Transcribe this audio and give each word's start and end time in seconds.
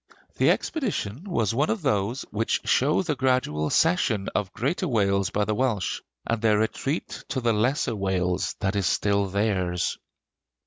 The 0.37 0.49
expedition 0.49 1.25
was 1.25 1.53
one 1.53 1.69
of 1.69 1.83
those 1.83 2.23
which 2.31 2.61
show 2.65 3.03
the 3.03 3.15
gradual 3.15 3.69
cession 3.69 4.29
of 4.33 4.51
greater 4.51 4.87
Wales 4.87 5.29
by 5.29 5.45
the 5.45 5.53
Welsh, 5.53 6.01
and 6.25 6.41
their 6.41 6.57
retreat 6.57 7.23
to 7.29 7.39
the 7.39 7.53
lesser 7.53 7.95
Wales 7.95 8.55
that 8.61 8.75
is 8.75 8.87
still 8.87 9.27
theirs. 9.27 9.99